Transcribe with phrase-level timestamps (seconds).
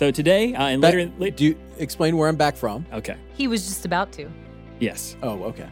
[0.00, 2.86] So today, uh, and later, Back- do you explain where I'm back from?
[2.90, 4.30] okay, He was just about to.
[4.78, 5.68] yes, Oh, okay.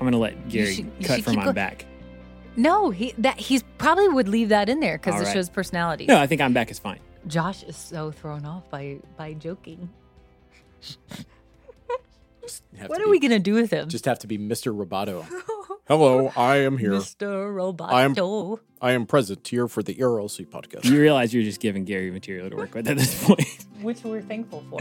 [0.00, 1.84] I'm gonna let Gary should- you cut from keep my go- back.
[2.56, 5.32] No, he that he's probably would leave that in there because it right.
[5.34, 6.06] shows personality.
[6.06, 7.00] No, I think I'm back is fine.
[7.26, 9.90] Josh is so thrown off by by joking.
[12.86, 14.74] What are be- we gonna do with him, Just have to be Mr.
[14.74, 15.26] Roboto.
[15.88, 16.92] Hello, I am here.
[16.92, 17.52] Mr.
[17.52, 17.90] Roboto?
[17.90, 18.14] I am-
[18.80, 20.84] I am present here for the ERLC podcast.
[20.84, 23.66] You realize you're just giving Gary material to work with at this point.
[23.82, 24.80] which we're thankful for.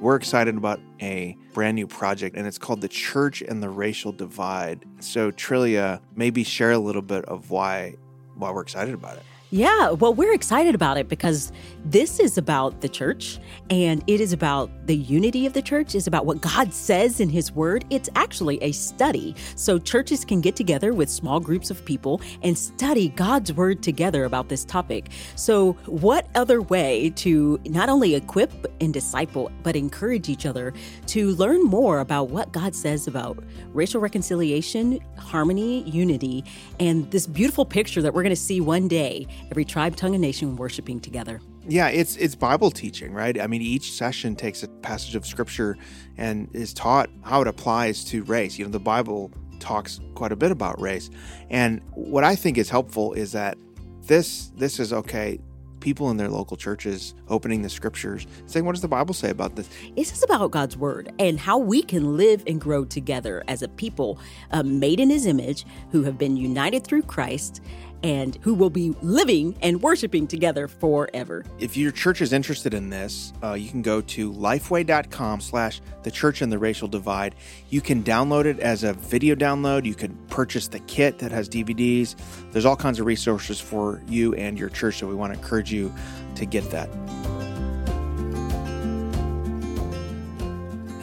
[0.00, 4.12] We're excited about a brand new project, and it's called The Church and the Racial
[4.12, 4.84] Divide.
[5.00, 7.94] So, Trillia, maybe share a little bit of why
[8.36, 9.22] why we're excited about it.
[9.54, 11.52] Yeah, well, we're excited about it because
[11.84, 13.38] this is about the church
[13.70, 17.28] and it is about the unity of the church, is about what God says in
[17.28, 17.84] His Word.
[17.88, 19.36] It's actually a study.
[19.54, 24.24] So churches can get together with small groups of people and study God's Word together
[24.24, 25.10] about this topic.
[25.36, 30.74] So, what other way to not only equip and disciple, but encourage each other
[31.06, 33.38] to learn more about what God says about
[33.72, 36.44] racial reconciliation, harmony, unity,
[36.80, 40.22] and this beautiful picture that we're going to see one day every tribe, tongue, and
[40.22, 41.40] nation worshiping together.
[41.66, 43.40] Yeah, it's it's Bible teaching, right?
[43.40, 45.76] I mean, each session takes a passage of scripture
[46.16, 48.58] and is taught how it applies to race.
[48.58, 51.10] You know, the Bible talks quite a bit about race.
[51.48, 53.56] And what I think is helpful is that
[54.02, 55.40] this this is okay,
[55.80, 59.54] people in their local churches opening the scriptures, saying, what does the Bible say about
[59.54, 59.68] this?
[59.96, 63.68] This is about God's word and how we can live and grow together as a
[63.68, 64.18] people
[64.50, 67.60] uh, made in his image who have been united through Christ
[68.04, 71.44] and who will be living and worshiping together forever.
[71.58, 76.10] If your church is interested in this, uh, you can go to lifeway.com slash the
[76.10, 77.34] church and the racial divide.
[77.70, 79.86] You can download it as a video download.
[79.86, 82.14] You can purchase the kit that has DVDs.
[82.52, 84.98] There's all kinds of resources for you and your church.
[84.98, 85.92] So we want to encourage you
[86.36, 86.90] to get that.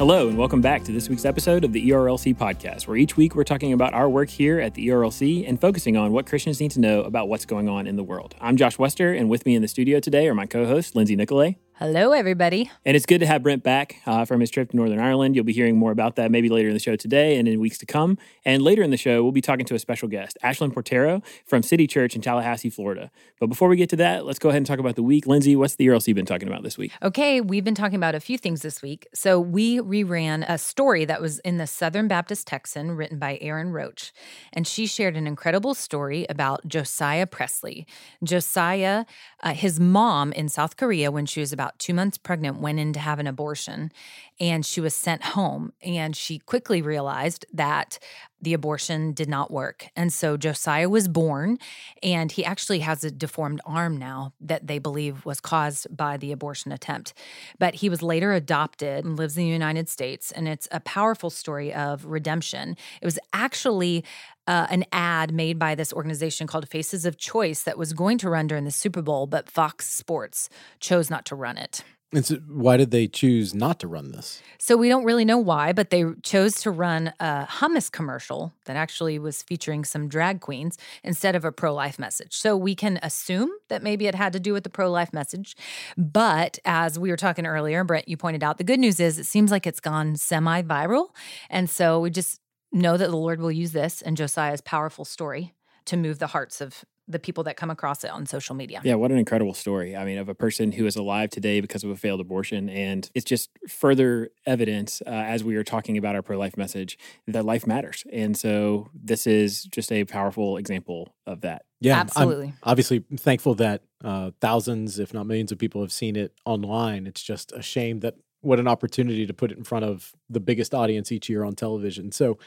[0.02, 3.36] Hello, and welcome back to this week's episode of the ERLC podcast, where each week
[3.36, 6.72] we're talking about our work here at the ERLC and focusing on what Christians need
[6.72, 8.34] to know about what's going on in the world.
[8.42, 11.16] I'm Josh Wester, and with me in the studio today are my co hosts, Lindsay
[11.16, 11.58] Nicolet.
[11.82, 12.70] Hello, everybody.
[12.86, 15.36] And it's good to have Brent back uh, from his trip to Northern Ireland.
[15.36, 17.80] You'll be hearing more about that maybe later in the show today and in weeks
[17.80, 18.20] to come.
[18.46, 21.64] And later in the show, we'll be talking to a special guest, Ashlyn Portero from
[21.64, 23.10] City Church in Tallahassee, Florida.
[23.40, 25.26] But before we get to that, let's go ahead and talk about the week.
[25.26, 26.92] Lindsay, what's the ERLC you've been talking about this week?
[27.02, 29.08] Okay, we've been talking about a few things this week.
[29.16, 33.72] So we reran a story that was in the Southern Baptist Texan written by Erin
[33.72, 34.14] Roach.
[34.54, 37.88] And she shared an incredible story about Josiah Presley.
[38.24, 39.06] Josiah,
[39.42, 42.94] uh, his mom in South Korea, when she was about two months pregnant, went in
[42.94, 43.92] to have an abortion
[44.40, 45.72] and she was sent home.
[45.84, 48.00] And she quickly realized that
[48.42, 49.90] the abortion did not work.
[49.96, 51.60] And so Josiah was born,
[52.02, 56.32] and he actually has a deformed arm now that they believe was caused by the
[56.32, 57.14] abortion attempt.
[57.60, 60.32] But he was later adopted and lives in the United States.
[60.32, 62.76] And it's a powerful story of redemption.
[63.00, 64.04] It was actually
[64.48, 68.30] uh, an ad made by this organization called Faces of Choice that was going to
[68.30, 71.84] run during the Super Bowl, but Fox Sports chose not to run it.
[72.14, 74.42] And so why did they choose not to run this?
[74.60, 78.76] So we don't really know why, but they chose to run a hummus commercial that
[78.76, 82.36] actually was featuring some drag queens instead of a pro life message.
[82.36, 85.56] So we can assume that maybe it had to do with the pro life message.
[85.98, 89.26] But as we were talking earlier, Brent, you pointed out the good news is it
[89.26, 91.12] seems like it's gone semi viral.
[91.50, 92.41] And so we just
[92.72, 95.54] know that the Lord will use this and Josiah's powerful story
[95.86, 98.80] to move the hearts of the people that come across it on social media.
[98.84, 99.96] Yeah, what an incredible story.
[99.96, 102.70] I mean, of a person who is alive today because of a failed abortion.
[102.70, 106.98] And it's just further evidence uh, as we are talking about our pro life message
[107.28, 108.06] that life matters.
[108.12, 111.64] And so this is just a powerful example of that.
[111.80, 112.54] Yeah, I'm Absolutely.
[112.64, 117.08] obviously thankful that uh, thousands, if not millions, of people have seen it online.
[117.08, 120.40] It's just a shame that what an opportunity to put it in front of the
[120.40, 122.12] biggest audience each year on television.
[122.12, 122.38] So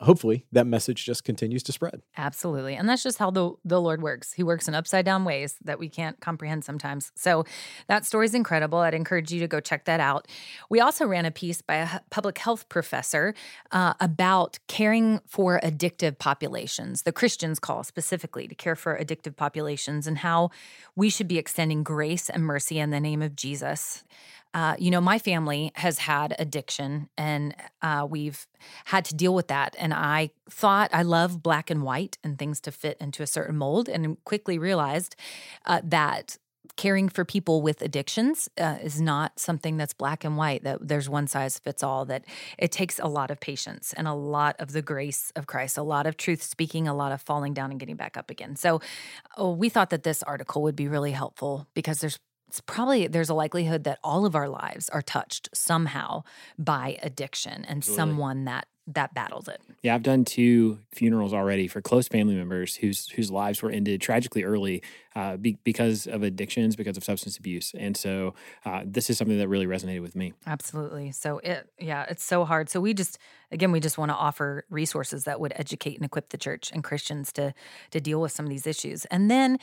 [0.00, 2.00] hopefully that message just continues to spread.
[2.16, 2.76] Absolutely.
[2.76, 4.32] And that's just how the, the Lord works.
[4.32, 7.10] He works in upside down ways that we can't comprehend sometimes.
[7.16, 7.44] So
[7.88, 8.78] that story's incredible.
[8.78, 10.28] I'd encourage you to go check that out.
[10.70, 13.34] We also ran a piece by a public health professor
[13.72, 20.06] uh, about caring for addictive populations, the Christians call specifically to care for addictive populations,
[20.06, 20.50] and how
[20.94, 24.04] we should be extending grace and mercy in the name of Jesus.
[24.54, 28.46] Uh, you know, my family has had addiction and uh, we've
[28.86, 29.76] had to deal with that.
[29.78, 33.56] And I thought I love black and white and things to fit into a certain
[33.56, 35.16] mold, and quickly realized
[35.66, 36.38] uh, that
[36.76, 41.08] caring for people with addictions uh, is not something that's black and white that there's
[41.08, 42.24] one size fits all that
[42.56, 45.82] it takes a lot of patience and a lot of the grace of christ a
[45.82, 48.80] lot of truth speaking a lot of falling down and getting back up again so
[49.36, 52.18] oh, we thought that this article would be really helpful because there's
[52.48, 56.22] it's probably there's a likelihood that all of our lives are touched somehow
[56.58, 57.96] by addiction and Absolutely.
[57.96, 59.60] someone that that battles it.
[59.82, 64.00] Yeah, I've done two funerals already for close family members whose whose lives were ended
[64.00, 64.82] tragically early
[65.14, 69.38] uh, be, because of addictions, because of substance abuse, and so uh, this is something
[69.38, 70.32] that really resonated with me.
[70.46, 71.12] Absolutely.
[71.12, 72.70] So it yeah, it's so hard.
[72.70, 73.18] So we just
[73.52, 76.82] again we just want to offer resources that would educate and equip the church and
[76.82, 77.52] Christians to
[77.90, 79.04] to deal with some of these issues.
[79.06, 79.58] And then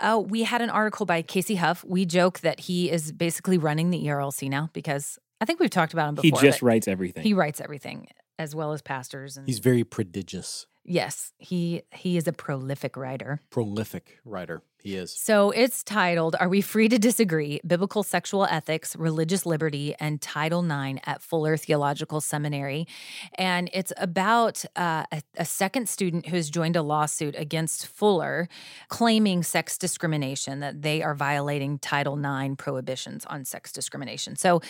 [0.00, 1.84] uh, we had an article by Casey Hough.
[1.84, 5.92] We joke that he is basically running the ERLC now because I think we've talked
[5.92, 6.40] about him before.
[6.40, 7.22] He just writes everything.
[7.22, 12.26] he writes everything as well as pastors and He's very prodigious, yes, he he is
[12.28, 13.40] a prolific writer.
[13.50, 14.62] prolific writer.
[14.82, 15.12] He is.
[15.12, 17.60] So it's titled Are We Free to Disagree?
[17.64, 22.88] Biblical Sexual Ethics, Religious Liberty, and Title IX at Fuller Theological Seminary.
[23.36, 28.48] And it's about uh, a, a second student who has joined a lawsuit against Fuller
[28.88, 34.34] claiming sex discrimination, that they are violating Title IX prohibitions on sex discrimination.
[34.36, 34.60] So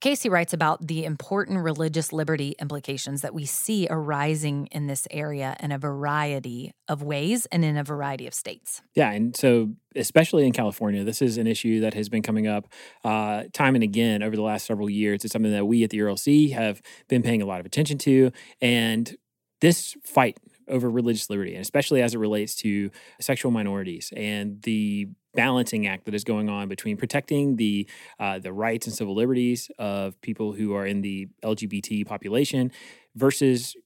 [0.00, 5.56] Casey writes about the important religious liberty implications that we see arising in this area
[5.60, 8.82] in a variety of ways and in a variety of states.
[8.94, 9.61] Yeah, and so
[9.96, 12.68] especially in California, this is an issue that has been coming up
[13.04, 15.24] uh, time and again over the last several years.
[15.24, 18.30] It's something that we at the ERLC have been paying a lot of attention to,
[18.60, 19.16] and
[19.60, 20.38] this fight
[20.68, 26.04] over religious liberty, and especially as it relates to sexual minorities and the balancing act
[26.04, 27.88] that is going on between protecting the
[28.18, 32.70] uh, the rights and civil liberties of people who are in the LGBT population
[33.14, 33.76] versus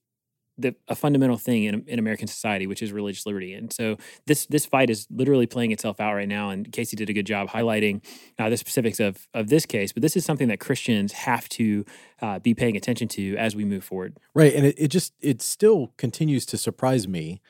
[0.57, 3.53] the, a fundamental thing in, in American society, which is religious liberty.
[3.53, 6.49] And so this this fight is literally playing itself out right now.
[6.49, 8.03] And Casey did a good job highlighting
[8.39, 9.93] uh, the specifics of of this case.
[9.93, 11.85] But this is something that Christians have to
[12.21, 14.17] uh, be paying attention to as we move forward.
[14.33, 14.53] Right.
[14.53, 17.41] And it, it just, it still continues to surprise me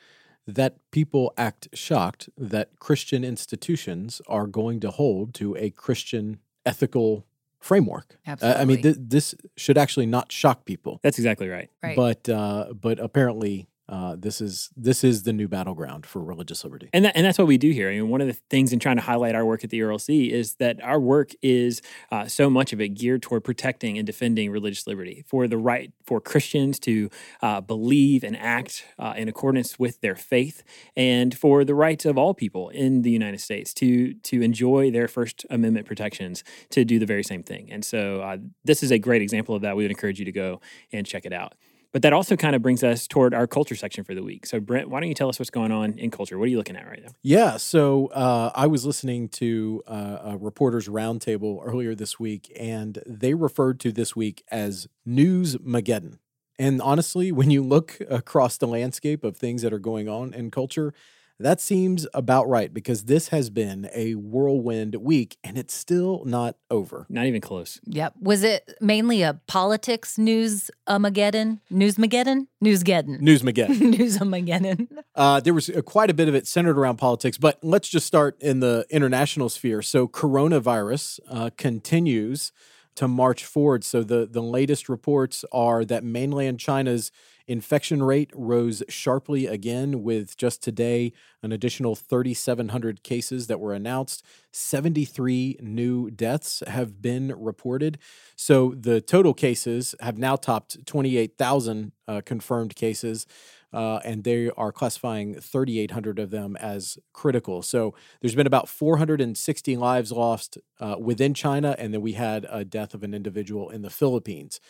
[0.46, 7.26] that people act shocked that Christian institutions are going to hold to a Christian ethical
[7.60, 8.18] framework.
[8.26, 11.00] Uh, I mean, th- this should actually not shock people.
[11.02, 11.70] That's exactly right.
[11.82, 11.96] Right.
[11.96, 16.90] But uh, but apparently uh, this is this is the new battleground for religious liberty.
[16.92, 17.88] And that, and that's what we do here.
[17.88, 20.30] I mean, one of the things in trying to highlight our work at the ERLC
[20.30, 21.80] is that our work is
[22.12, 25.92] uh, so much of it geared toward protecting and defending religious liberty for the right
[26.04, 27.08] for Christians to
[27.40, 30.62] uh, believe and act uh, in accordance with their faith,
[30.96, 35.08] and for the rights of all people in the United States to to enjoy their
[35.08, 37.72] First Amendment protections to do the very same thing.
[37.72, 39.76] And so uh, this is a great example of that.
[39.76, 40.60] We would encourage you to go
[40.92, 41.54] and check it out.
[41.92, 44.44] But that also kind of brings us toward our culture section for the week.
[44.44, 46.38] So, Brent, why don't you tell us what's going on in culture?
[46.38, 47.12] What are you looking at right now?
[47.22, 53.02] Yeah, so uh, I was listening to uh, a reporters roundtable earlier this week, and
[53.06, 56.18] they referred to this week as News Mageddon.
[56.58, 60.50] And honestly, when you look across the landscape of things that are going on in
[60.50, 60.92] culture,
[61.40, 66.56] that seems about right because this has been a whirlwind week and it's still not
[66.70, 67.06] over.
[67.08, 67.80] Not even close.
[67.84, 68.14] Yep.
[68.20, 71.60] Was it mainly a politics news Armageddon?
[71.70, 72.48] Newsmageddon?
[72.62, 73.20] Newsgeddon.
[73.20, 73.98] News Mageddon.
[73.98, 74.88] News Armageddon.
[75.18, 78.06] Uh, there was uh, quite a bit of it centered around politics, but let's just
[78.06, 79.82] start in the international sphere.
[79.82, 82.52] So, coronavirus uh, continues
[82.94, 83.82] to march forward.
[83.82, 87.10] So, the, the latest reports are that mainland China's
[87.48, 91.12] infection rate rose sharply again, with just today
[91.42, 94.24] an additional 3,700 cases that were announced.
[94.52, 97.98] 73 new deaths have been reported.
[98.36, 103.26] So, the total cases have now topped 28,000 uh, confirmed cases
[103.72, 107.62] uh, and they are classifying 3,800 of them as critical.
[107.62, 112.64] So there's been about 460 lives lost uh, within China, and then we had a
[112.64, 114.60] death of an individual in the Philippines.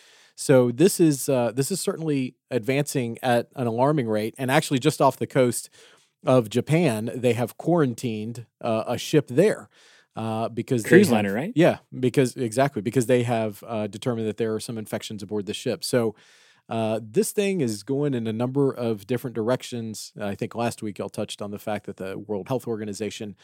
[0.40, 5.00] So this is uh, this is certainly advancing at an alarming rate, and actually just
[5.00, 5.68] off the coast
[6.24, 9.68] of Japan, they have quarantined uh, a ship there.
[10.14, 11.52] Uh, because Cruise liner, right?
[11.56, 15.54] Yeah, because exactly because they have uh, determined that there are some infections aboard the
[15.54, 15.82] ship.
[15.82, 16.14] So
[16.68, 20.12] uh, this thing is going in a number of different directions.
[20.20, 23.34] I think last week y'all touched on the fact that the World Health Organization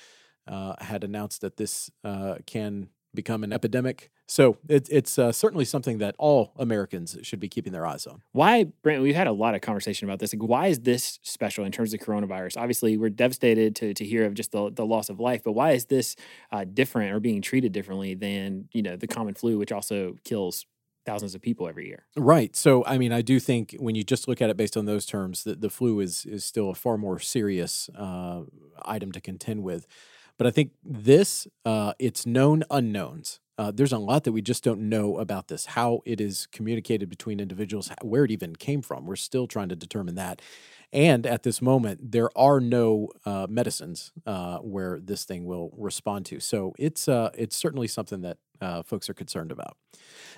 [0.47, 4.11] uh, had announced that this uh, can become an epidemic.
[4.27, 8.23] So it, it's uh, certainly something that all Americans should be keeping their eyes on.
[8.33, 9.03] Why, Brent?
[9.03, 10.33] We've had a lot of conversation about this.
[10.33, 12.57] Like, why is this special in terms of coronavirus?
[12.57, 15.73] Obviously, we're devastated to, to hear of just the, the loss of life, but why
[15.73, 16.17] is this
[16.53, 20.67] uh, different or being treated differently than you know the common flu, which also kills
[21.05, 22.07] thousands of people every year?
[22.17, 22.57] Right.
[22.57, 25.07] So, I mean, I do think when you just look at it based on those
[25.07, 28.43] terms, that the flu is is still a far more serious uh,
[28.85, 29.87] item to contend with.
[30.39, 33.41] But I think this, uh, it's known unknowns.
[33.57, 37.09] Uh, there's a lot that we just don't know about this, how it is communicated
[37.09, 39.07] between individuals, where it even came from.
[39.07, 40.43] We're still trying to determine that.
[40.93, 46.27] And at this moment, there are no uh, medicines uh, where this thing will respond
[46.27, 46.41] to.
[46.41, 49.77] So it's uh, it's certainly something that uh, folks are concerned about.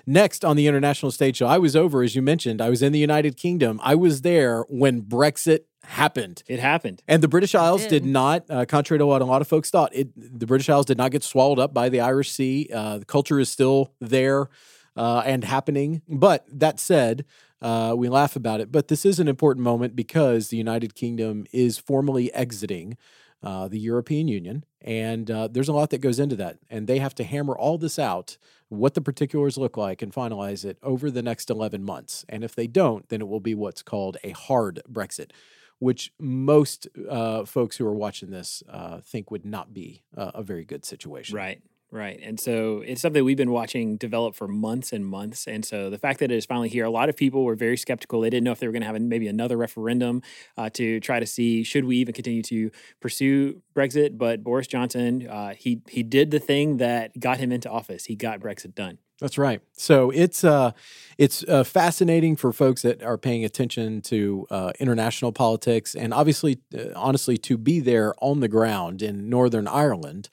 [0.05, 2.91] Next on the international stage show, I was over, as you mentioned, I was in
[2.91, 3.79] the United Kingdom.
[3.83, 6.43] I was there when Brexit happened.
[6.47, 7.01] It happened.
[7.07, 7.89] And the British Isles did.
[7.89, 10.85] did, not, uh, contrary to what a lot of folks thought, it, the British Isles
[10.85, 12.69] did not get swallowed up by the Irish Sea.
[12.73, 14.49] Uh, the culture is still there
[14.95, 16.01] uh, and happening.
[16.07, 17.25] But that said,
[17.61, 18.71] uh, we laugh about it.
[18.71, 22.97] But this is an important moment because the United Kingdom is formally exiting
[23.43, 24.65] uh, the European Union.
[24.81, 26.57] And uh, there's a lot that goes into that.
[26.69, 28.37] And they have to hammer all this out,
[28.69, 32.25] what the particulars look like, and finalize it over the next 11 months.
[32.29, 35.31] And if they don't, then it will be what's called a hard Brexit,
[35.79, 40.43] which most uh, folks who are watching this uh, think would not be uh, a
[40.43, 41.35] very good situation.
[41.35, 41.61] Right.
[41.89, 42.19] Right.
[42.21, 45.47] And so it's something we've been watching develop for months and months.
[45.47, 47.77] And so the fact that it is finally here, a lot of people were very
[47.77, 48.19] skeptical.
[48.19, 50.21] They didn't know if they were going to have maybe another referendum
[50.57, 54.17] uh, to try to see should we even continue to pursue Brexit.
[54.17, 58.03] But Boris Johnson, uh, he he did the thing that got him into office.
[58.05, 58.97] He got Brexit done.
[59.19, 59.61] That's right.
[59.73, 60.71] So it's uh,
[61.17, 66.59] it's uh, fascinating for folks that are paying attention to uh, international politics, and obviously,
[66.77, 70.29] uh, honestly, to be there on the ground in Northern Ireland,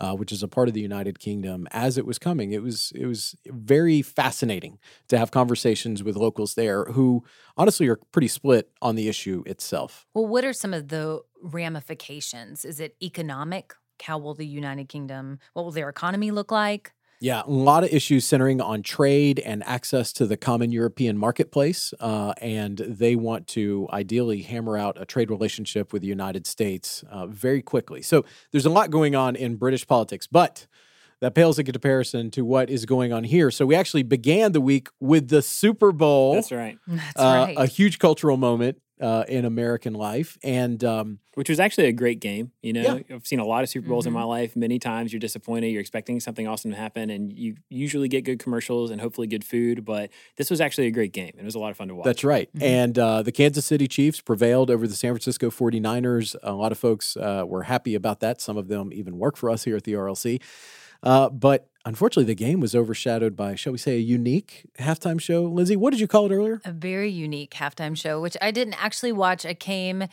[0.00, 2.92] uh, which is a part of the United Kingdom, as it was coming, it was
[2.94, 4.78] it was very fascinating
[5.08, 7.24] to have conversations with locals there who
[7.56, 10.06] honestly are pretty split on the issue itself.
[10.14, 12.64] Well, what are some of the ramifications?
[12.64, 13.74] Is it economic?
[14.00, 16.92] How will the United Kingdom, what will their economy look like?
[17.20, 21.92] Yeah, a lot of issues centering on trade and access to the common European marketplace.
[21.98, 27.02] Uh, and they want to ideally hammer out a trade relationship with the United States
[27.10, 28.02] uh, very quickly.
[28.02, 30.68] So there's a lot going on in British politics, but
[31.20, 33.50] that pales in comparison to what is going on here.
[33.50, 36.34] So we actually began the week with the Super Bowl.
[36.34, 36.78] That's right.
[36.86, 37.54] That's uh, right.
[37.58, 40.36] A huge cultural moment uh, in American life.
[40.42, 42.50] And um, Which was actually a great game.
[42.62, 43.14] You know, Yeah.
[43.16, 44.16] I've seen a lot of Super Bowls in Mhm.
[44.16, 44.56] my life.
[44.56, 45.68] Many times you're disappointed.
[45.68, 49.44] You're expecting something awesome to happen, and you usually get good commercials and hopefully good
[49.44, 49.84] food.
[49.84, 51.32] But this was actually a great game.
[51.38, 52.04] It was a lot of fun to watch.
[52.06, 52.48] That's right.
[52.56, 52.62] Mhm.
[52.62, 56.34] And uh, the Kansas City Chiefs prevailed over the San Francisco 49ers.
[56.42, 58.40] A lot of folks uh, were happy about that.
[58.40, 60.40] Some of them even work for us here at the ERLC.
[61.04, 65.44] Uh, but unfortunately, the game was overshadowed by, shall we say, a unique halftime show.
[65.44, 66.60] Lindsay, what did you call it earlier?
[66.64, 69.46] a very unique halftime show, which I didn't actually watch.
[69.46, 70.04] I came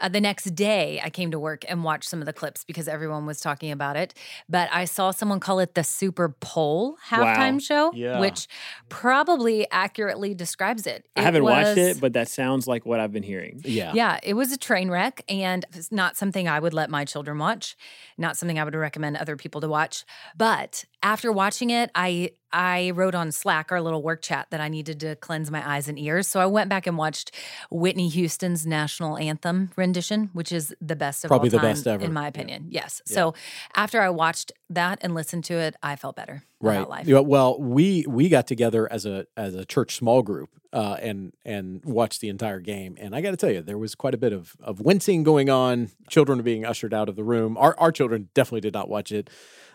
[0.00, 2.88] uh, the next day, I came to work and watched some of the clips because
[2.88, 4.14] everyone was talking about it.
[4.48, 7.58] But I saw someone call it the Super Bowl halftime Wow.
[7.58, 8.20] show, Yeah.
[8.20, 8.46] which
[8.88, 11.06] probably accurately describes it.
[11.16, 13.60] I haven't watched it, but that sounds like what I've been hearing.
[13.64, 13.92] Yeah.
[13.94, 17.38] Yeah, it was a train wreck and it's not something I would let my children
[17.38, 17.76] watch,
[18.16, 20.04] not something I would recommend other people to watch.
[20.36, 24.68] But after watching it, I I wrote on Slack our little work chat that I
[24.68, 26.28] needed to cleanse my eyes and ears.
[26.28, 27.32] So I went back and watched
[27.70, 31.86] Whitney Houston's national anthem rendition, which is the best of Probably all the time, best
[31.86, 32.04] ever.
[32.04, 32.66] in my opinion.
[32.70, 33.02] Yes.
[33.04, 33.34] So
[33.74, 36.76] after I watched that and listened to it, I felt better Right.
[36.76, 37.06] about life.
[37.06, 41.32] Yeah, Well, we we got together as a as a church small group uh, and
[41.44, 42.96] and watched the entire game.
[42.98, 45.50] And I got to tell you, there was quite a bit of of wincing going
[45.50, 45.90] on.
[46.08, 47.56] Children being ushered out of the room.
[47.58, 49.28] Our our children definitely did not watch it.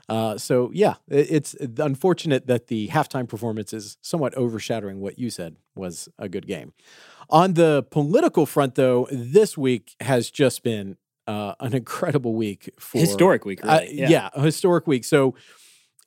[0.09, 5.29] Uh, so yeah, it, it's unfortunate that the halftime performance is somewhat overshadowing what you
[5.29, 6.73] said was a good game.
[7.29, 12.97] On the political front, though, this week has just been uh, an incredible week for
[12.97, 13.99] Historic week, uh, really.
[13.99, 14.29] yeah.
[14.33, 15.05] a historic week.
[15.05, 15.35] So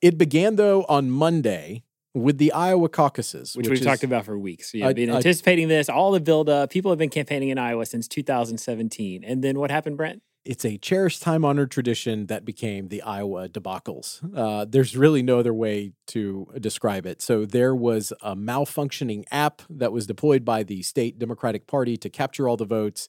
[0.02, 1.82] it began though on Monday
[2.12, 4.72] with the Iowa caucuses, which, we've is- talked about for weeks.
[4.74, 6.70] Yeah, I- been I- anticipating this, all the build up.
[6.70, 9.24] People have been campaigning in Iowa since 2017.
[9.24, 10.22] And then what happened, Brent?
[10.44, 14.20] It's a cherished, time honored tradition that became the Iowa debacles.
[14.36, 17.22] Uh, there's really no other way to describe it.
[17.22, 22.10] So there was a malfunctioning app that was deployed by the state Democratic Party to
[22.10, 23.08] capture all the votes.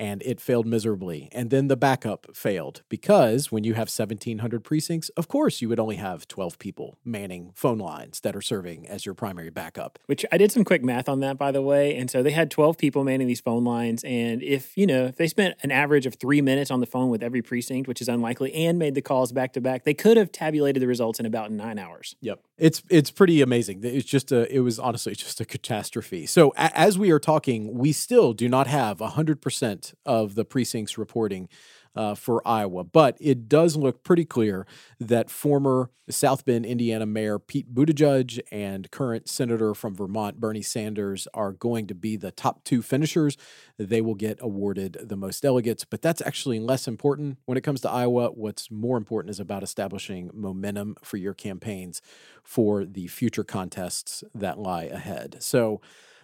[0.00, 1.28] And it failed miserably.
[1.30, 5.78] And then the backup failed because when you have 1,700 precincts, of course, you would
[5.78, 9.98] only have 12 people manning phone lines that are serving as your primary backup.
[10.06, 11.94] Which I did some quick math on that, by the way.
[11.94, 14.02] And so they had 12 people manning these phone lines.
[14.04, 17.10] And if, you know, if they spent an average of three minutes on the phone
[17.10, 20.16] with every precinct, which is unlikely, and made the calls back to back, they could
[20.16, 22.16] have tabulated the results in about nine hours.
[22.22, 22.40] Yep.
[22.56, 23.80] It's it's pretty amazing.
[23.82, 26.24] It's just a it was honestly just a catastrophe.
[26.24, 30.98] So a, as we are talking, we still do not have 100% of the precincts
[30.98, 31.48] reporting
[31.94, 32.84] uh, for Iowa.
[32.84, 34.66] But it does look pretty clear
[34.98, 41.26] that former South Bend, Indiana Mayor Pete Buttigieg and current Senator from Vermont Bernie Sanders
[41.34, 43.36] are going to be the top two finishers.
[43.78, 47.80] They will get awarded the most delegates, but that's actually less important when it comes
[47.82, 48.30] to Iowa.
[48.30, 52.00] What's more important is about establishing momentum for your campaigns
[52.42, 55.36] for the future contests that lie ahead.
[55.40, 55.80] So,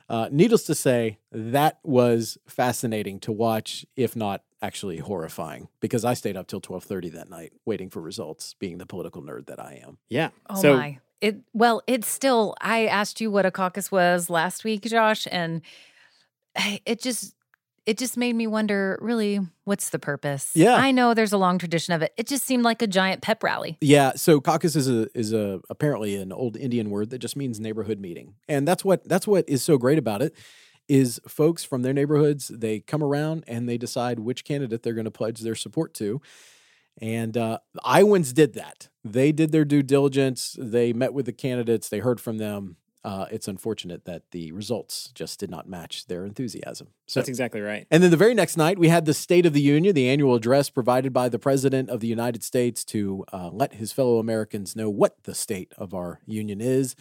[0.09, 6.15] uh, needless to say, that was fascinating to watch, if not actually horrifying, because I
[6.15, 9.61] stayed up till twelve thirty that night waiting for results, being the political nerd that
[9.61, 9.99] I am.
[10.09, 10.31] Yeah.
[10.49, 10.99] Oh so my.
[11.21, 15.63] It well, it's still I asked you what a caucus was last week, Josh, and
[16.87, 17.36] it just
[17.87, 20.51] it just made me wonder really what's the purpose?
[20.55, 20.75] Yeah.
[20.75, 22.13] I know there's a long tradition of it.
[22.17, 23.79] It just seemed like a giant pep rally.
[23.81, 27.61] Yeah, so caucus is a is a apparently an old Indian word that just means
[27.61, 28.35] neighborhood meeting.
[28.49, 30.35] And that's what that's what is so great about it
[30.89, 35.05] is folks from their neighborhoods, they come around and they decide which candidate they're going
[35.05, 36.21] to pledge their support to.
[37.01, 38.89] And uh, Iowans did that.
[39.05, 40.57] They did their due diligence.
[40.59, 41.89] They met with the candidates.
[41.89, 42.77] They heard from them.
[43.05, 46.89] Uh, it's unfortunate that the results just did not match their enthusiasm.
[47.07, 47.87] So that's exactly right.
[47.91, 50.35] and then the very next night, we had the State of the Union, the annual
[50.35, 54.75] address provided by the President of the United States to uh, let his fellow Americans
[54.75, 56.97] know what the state of our union is.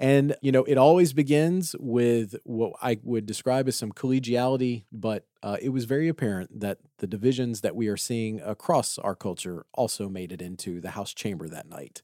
[0.00, 5.26] And, you know, it always begins with what I would describe as some collegiality, but
[5.42, 9.66] uh, it was very apparent that the divisions that we are seeing across our culture
[9.72, 12.02] also made it into the House chamber that night.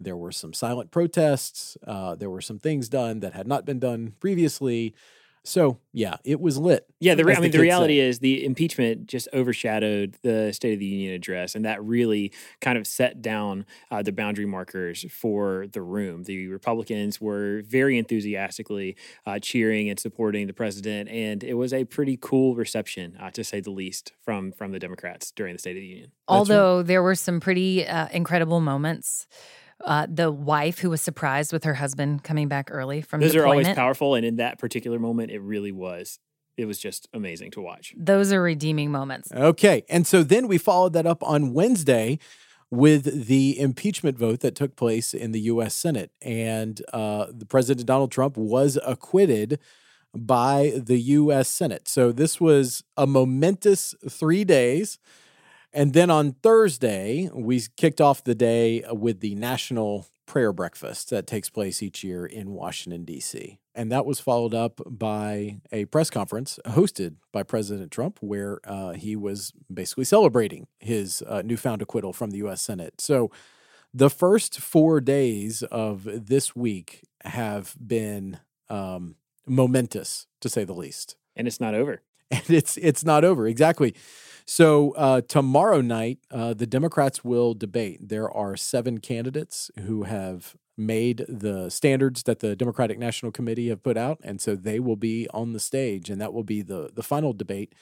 [0.00, 1.76] There were some silent protests.
[1.86, 4.94] Uh, there were some things done that had not been done previously.
[5.44, 6.84] So, yeah, it was lit.
[7.00, 8.06] Yeah, the, re- I mean, the kids reality say.
[8.06, 12.76] is the impeachment just overshadowed the State of the Union address, and that really kind
[12.76, 16.24] of set down uh, the boundary markers for the room.
[16.24, 21.84] The Republicans were very enthusiastically uh, cheering and supporting the president, and it was a
[21.84, 25.76] pretty cool reception, uh, to say the least, from from the Democrats during the State
[25.76, 26.12] of the Union.
[26.26, 29.26] Although there were some pretty uh, incredible moments.
[29.84, 33.46] Uh, the wife who was surprised with her husband coming back early from Those are
[33.46, 36.18] always powerful, and in that particular moment, it really was.
[36.56, 37.94] It was just amazing to watch.
[37.96, 39.30] Those are redeeming moments.
[39.30, 39.84] Okay.
[39.88, 42.18] And so then we followed that up on Wednesday
[42.70, 45.74] with the impeachment vote that took place in the U.S.
[45.74, 46.10] Senate.
[46.20, 49.60] And uh, the President Donald Trump was acquitted
[50.14, 51.48] by the U.S.
[51.48, 51.86] Senate.
[51.86, 54.98] So this was a momentous three days.
[55.72, 61.26] And then on Thursday, we kicked off the day with the National Prayer Breakfast that
[61.26, 63.58] takes place each year in Washington, D.C.
[63.74, 68.92] And that was followed up by a press conference hosted by President Trump, where uh,
[68.92, 72.60] he was basically celebrating his uh, newfound acquittal from the U.S.
[72.60, 73.00] Senate.
[73.00, 73.30] So
[73.94, 81.16] the first four days of this week have been um, momentous, to say the least
[81.36, 82.02] And it's not over.
[82.30, 83.94] and it's it's not over exactly.
[84.48, 88.08] So uh, tomorrow night, uh, the Democrats will debate.
[88.08, 93.82] There are seven candidates who have made the standards that the Democratic National Committee have
[93.82, 96.88] put out, and so they will be on the stage, and that will be the
[96.94, 97.74] the final debate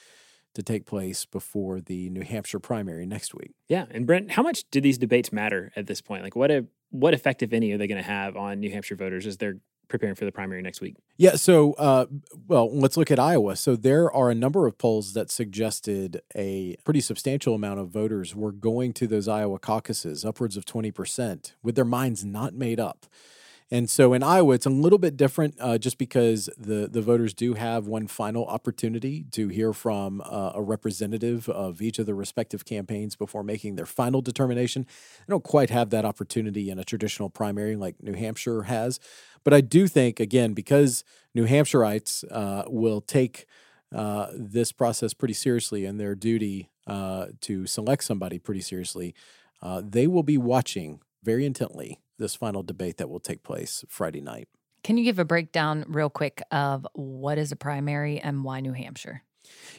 [0.55, 3.53] to take place before the New Hampshire primary next week.
[3.69, 6.21] Yeah, and Brent, how much do these debates matter at this point?
[6.21, 8.97] Like, what a, what effect, if any, are they going to have on New Hampshire
[8.97, 10.95] voters as they're preparing for the primary next week?
[11.17, 11.35] Yeah.
[11.35, 12.05] So, uh,
[12.47, 13.55] well, let's look at Iowa.
[13.55, 18.35] So, there are a number of polls that suggested a pretty substantial amount of voters
[18.35, 23.05] were going to those Iowa caucuses, upwards of 20%, with their minds not made up.
[23.69, 27.33] And so in Iowa, it's a little bit different uh, just because the, the voters
[27.33, 32.15] do have one final opportunity to hear from uh, a representative of each of the
[32.15, 34.85] respective campaigns before making their final determination.
[35.19, 39.01] They don't quite have that opportunity in a traditional primary like New Hampshire has.
[39.47, 43.45] But I do think, again, because New Hampshireites uh, will take
[43.95, 49.15] uh, this process pretty seriously and their duty uh, to select somebody pretty seriously,
[49.61, 54.19] uh, they will be watching very intently this final debate that will take place Friday
[54.19, 54.49] night.
[54.83, 58.73] Can you give a breakdown real quick of what is a primary and why New
[58.73, 59.23] Hampshire?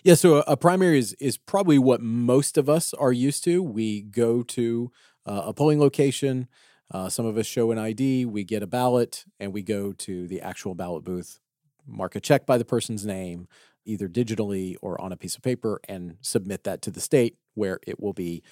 [0.03, 3.63] Yeah, so a, a primary is is probably what most of us are used to.
[3.63, 4.91] We go to
[5.27, 6.49] uh, a polling location.
[6.91, 8.25] Uh, some of us show an ID.
[8.25, 11.41] We get a ballot, and we go to the actual ballot booth,
[11.87, 13.47] mark a check by the person's name,
[13.85, 17.79] either digitally or on a piece of paper, and submit that to the state, where
[17.87, 18.43] it will be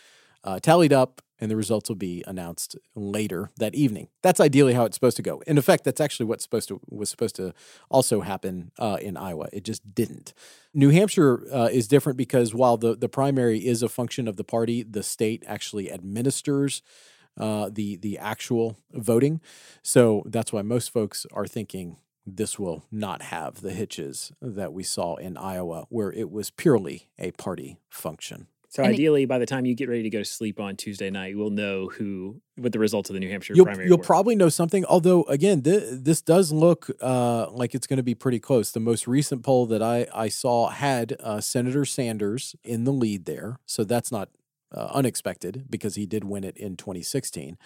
[0.44, 4.08] uh, tallied up, and the results will be announced later that evening.
[4.22, 5.42] That's ideally how it's supposed to go.
[5.46, 7.52] In effect, that's actually what's supposed to was supposed to
[7.90, 9.48] also happen uh, in Iowa.
[9.52, 10.32] It just didn't.
[10.72, 14.44] New Hampshire uh, is different because while the the primary is a function of the
[14.44, 16.82] party, the state actually administers.
[17.38, 19.40] Uh, the the actual voting,
[19.82, 21.96] so that's why most folks are thinking
[22.26, 27.08] this will not have the hitches that we saw in Iowa, where it was purely
[27.18, 28.48] a party function.
[28.68, 30.76] So And it- ideally, by the time you get ready to go to sleep on
[30.76, 33.98] Tuesday night, we'll know who what the results of the New Hampshire You'll, primary you'll
[33.98, 34.02] were.
[34.04, 34.84] probably know something.
[34.86, 38.72] Although, again, th- this does look uh, like it's going to be pretty close.
[38.72, 43.24] The most recent poll that I, I saw had uh, Senator Sanders in the lead
[43.26, 43.60] there.
[43.66, 44.30] So that's not
[44.72, 47.56] uh, unexpected because he did win it in 2016.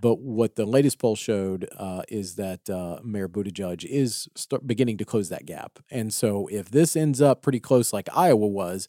[0.00, 4.98] But what the latest poll showed uh, is that uh, Mayor Buttigieg is start beginning
[4.98, 5.78] to close that gap.
[5.90, 8.88] And so if this ends up pretty close like Iowa was,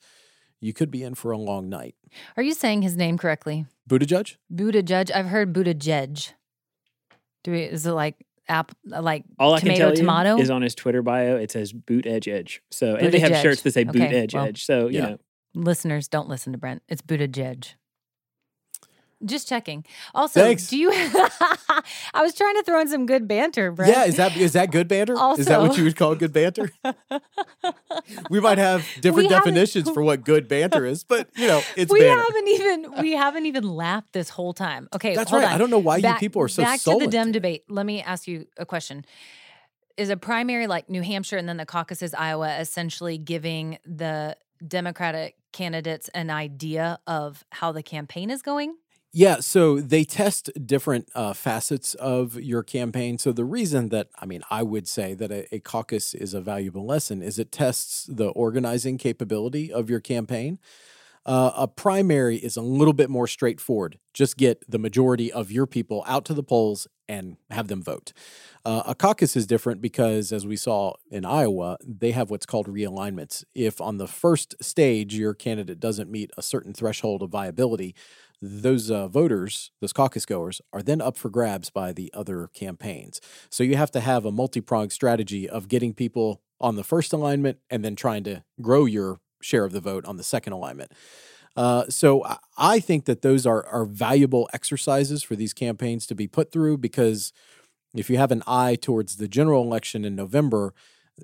[0.59, 1.95] you could be in for a long night.
[2.37, 3.65] Are you saying his name correctly?
[3.87, 4.37] Buttigieg?
[4.49, 5.11] Buddha Judge.
[5.11, 6.33] I've heard Buddha Judge.
[7.43, 7.61] Do we?
[7.61, 8.15] Is it like
[8.49, 8.71] app?
[8.83, 10.35] Like All I tomato can tell tomato?
[10.37, 12.61] you is on his Twitter bio, it says boot edge edge.
[12.71, 13.41] So and they have Buttigieg.
[13.43, 14.65] shirts that say boot Okay, edge well, edge.
[14.65, 15.05] So you Yeah.
[15.09, 15.17] know,
[15.55, 16.83] Listeners, don't listen to Brent.
[16.87, 17.77] It's Buddha Judge.
[19.23, 19.85] Just checking.
[20.13, 20.67] Also, Thanks.
[20.67, 20.91] do you?
[20.93, 23.91] I was trying to throw in some good banter, Brent.
[23.91, 25.15] Yeah, is that is that good banter?
[25.37, 26.69] is that what you would call good banter?
[28.29, 32.01] we might have different definitions for what good banter is, but you know, it's we
[32.01, 32.23] banter.
[32.23, 34.89] haven't even we haven't even laughed this whole time.
[34.93, 35.49] Okay, That's hold right.
[35.49, 35.55] on.
[35.55, 37.63] I don't know why back, you people are so back to the Dem debate.
[37.69, 39.05] Let me ask you a question:
[39.95, 45.35] Is a primary like New Hampshire and then the caucuses Iowa essentially giving the Democratic
[45.51, 48.75] candidates an idea of how the campaign is going?
[49.17, 53.17] Yeah, so they test different uh, facets of your campaign.
[53.17, 56.41] So the reason that I mean, I would say that a, a caucus is a
[56.41, 60.59] valuable lesson is it tests the organizing capability of your campaign.
[61.25, 63.97] Uh, a primary is a little bit more straightforward.
[64.13, 68.13] Just get the majority of your people out to the polls and have them vote.
[68.63, 72.67] Uh, a caucus is different because, as we saw in Iowa, they have what's called
[72.67, 73.43] realignments.
[73.53, 77.95] If on the first stage your candidate doesn't meet a certain threshold of viability,
[78.41, 83.21] those uh, voters, those caucus goers, are then up for grabs by the other campaigns.
[83.49, 87.13] So you have to have a multi pronged strategy of getting people on the first
[87.13, 90.91] alignment and then trying to grow your share of the vote on the second alignment.
[91.55, 92.23] Uh, so
[92.57, 96.77] I- think that those are are valuable exercises for these campaigns to be put through
[96.77, 97.31] because
[97.93, 100.73] if you have an eye towards the general election in November,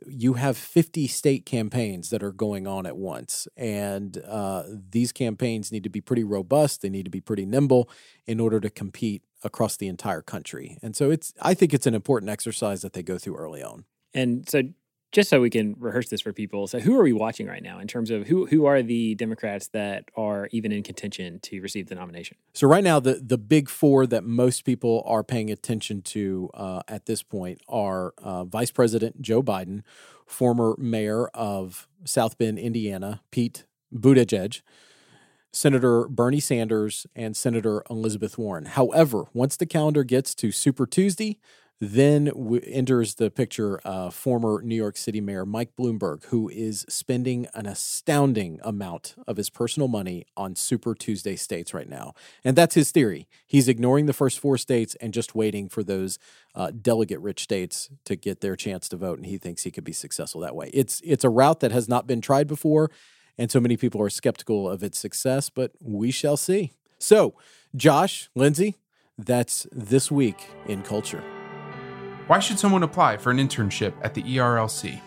[0.07, 3.45] you have 50 state campaigns that are going on at once.
[3.57, 6.81] And uh, these campaigns need to be pretty robust.
[6.81, 7.89] They need to be pretty nimble
[8.25, 10.77] in order to compete across the entire country.
[10.81, 13.83] And so it's, I think it's an important exercise that they go through early on.
[14.13, 14.63] and so
[15.11, 16.67] just so we can rehearse this for people.
[16.67, 19.67] So who are we watching right now in terms of who who are the Democrats
[19.69, 22.37] that are even in contention to receive the nomination?
[22.53, 26.81] So right now, the the big four that most people are paying attention to uh,
[26.87, 29.83] at this point are uh, Vice President Joe Biden,
[30.25, 34.61] former mayor of South Bend, Indiana, Pete Buttigieg,
[35.51, 38.65] Senator Bernie Sanders, and Senator Elizabeth Warren.
[38.65, 41.39] However, once the calendar gets to Super Tuesday,
[41.81, 46.85] then w- enters the picture uh, former New York City Mayor Mike Bloomberg, who is
[46.87, 52.13] spending an astounding amount of his personal money on Super Tuesday states right now.
[52.45, 53.27] And that's his theory.
[53.47, 56.19] He's ignoring the first four states and just waiting for those
[56.53, 59.17] uh, delegate rich states to get their chance to vote.
[59.17, 60.69] And he thinks he could be successful that way.
[60.71, 62.91] It's, it's a route that has not been tried before.
[63.39, 66.73] And so many people are skeptical of its success, but we shall see.
[66.99, 67.33] So,
[67.75, 68.75] Josh, Lindsay,
[69.17, 71.23] that's this week in culture.
[72.31, 75.01] Why should someone apply for an internship at the ERLC?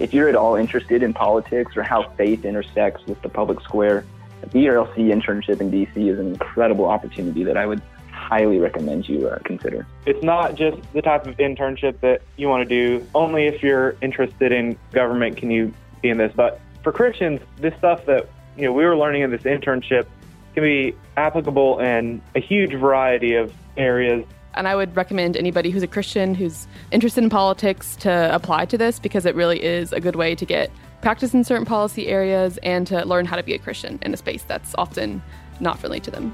[0.00, 4.04] If you're at all interested in politics or how faith intersects with the public square,
[4.40, 9.28] the ERLC internship in DC is an incredible opportunity that I would highly recommend you
[9.28, 9.86] uh, consider.
[10.04, 13.06] It's not just the type of internship that you want to do.
[13.14, 16.32] Only if you're interested in government can you be in this.
[16.34, 20.06] But for Christians, this stuff that you know we were learning in this internship
[20.54, 24.26] can be applicable in a huge variety of areas.
[24.56, 28.78] And I would recommend anybody who's a Christian who's interested in politics to apply to
[28.78, 30.70] this because it really is a good way to get
[31.02, 34.16] practice in certain policy areas and to learn how to be a Christian in a
[34.16, 35.22] space that's often
[35.60, 36.32] not friendly to them.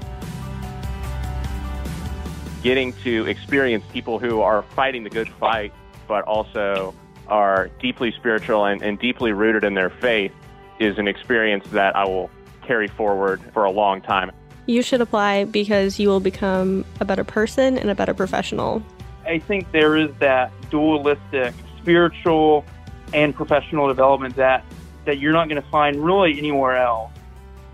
[2.61, 5.73] getting to experience people who are fighting the good fight,
[6.07, 6.93] but also
[7.27, 10.31] are deeply spiritual and, and deeply rooted in their faith
[10.79, 12.29] is an experience that I will
[12.65, 14.31] carry forward for a long time.
[14.67, 18.83] You should apply because you will become a better person and a better professional.
[19.25, 22.65] I think there is that dualistic spiritual
[23.13, 24.63] and professional development that
[25.05, 27.11] that you're not going to find really anywhere else.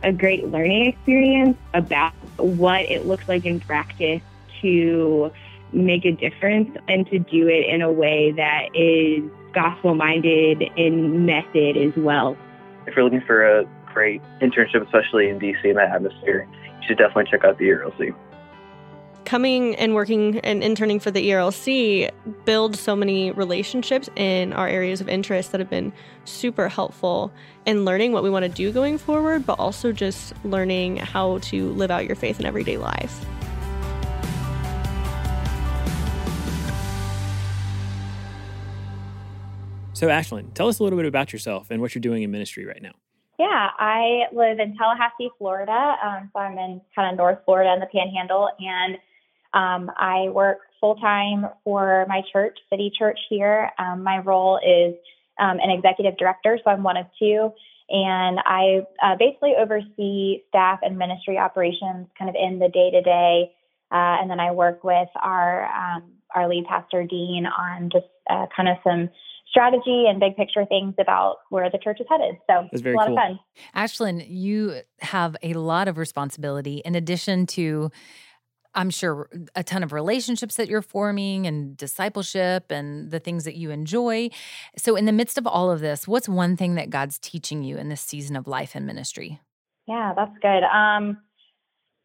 [0.04, 4.22] a great learning experience about what it looks like in practice
[4.62, 5.32] to
[5.74, 9.24] make a difference and to do it in a way that is
[9.54, 12.38] gospel minded in method as well.
[12.86, 16.48] If you're looking for a great internship, especially in DC in that atmosphere,
[16.82, 18.14] you should definitely check out the ERLC.
[19.26, 22.10] coming and working and interning for the ERLC
[22.46, 25.92] build so many relationships in our areas of interest that have been
[26.24, 27.30] super helpful
[27.66, 31.72] in learning what we want to do going forward, but also just learning how to
[31.74, 33.26] live out your faith in everyday life.
[39.92, 42.66] So, Ashlyn, tell us a little bit about yourself and what you're doing in ministry
[42.66, 42.94] right now.
[43.38, 45.96] Yeah, I live in Tallahassee, Florida.
[46.04, 48.96] Um, so I'm in kind of North Florida in the Panhandle, and
[49.54, 53.72] um, I work full time for my church, City Church here.
[53.78, 54.96] Um, my role is
[55.40, 57.52] um, an executive director, so I'm one of two,
[57.90, 63.02] and I uh, basically oversee staff and ministry operations, kind of in the day to
[63.02, 63.54] day.
[63.92, 66.04] And then I work with our um,
[66.36, 69.10] our lead pastor Dean on just uh, kind of some
[69.50, 72.36] strategy and big picture things about where the church is headed.
[72.50, 73.18] So it's a lot cool.
[73.18, 73.40] of fun.
[73.76, 77.92] Ashlyn, you have a lot of responsibility in addition to
[78.76, 83.56] I'm sure a ton of relationships that you're forming and discipleship and the things that
[83.56, 84.30] you enjoy.
[84.78, 87.78] So, in the midst of all of this, what's one thing that God's teaching you
[87.78, 89.42] in this season of life and ministry?
[89.88, 90.64] Yeah, that's good.
[90.64, 91.18] Um,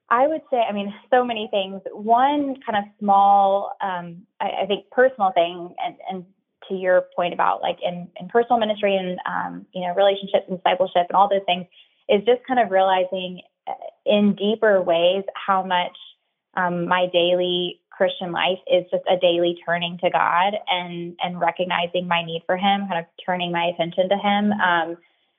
[0.08, 1.82] I would say, I mean, so many things.
[1.92, 6.24] One kind of small, um, I, I, think, personal thing, and, and
[6.68, 10.58] to your point about like in, in personal ministry and um, you know relationships and
[10.58, 11.66] discipleship and all those things
[12.08, 13.72] is just kind of realizing uh,
[14.04, 15.96] in deeper ways how much
[16.54, 22.08] um, my daily Christian life is just a daily turning to God and and recognizing
[22.08, 24.52] my need for Him, kind of turning my attention to Him.
[24.52, 24.96] Um,